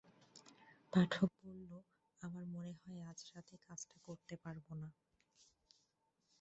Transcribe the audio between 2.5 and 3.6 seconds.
মনে হয় আজ রাতে